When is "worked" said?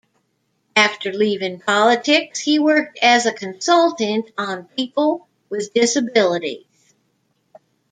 2.57-2.97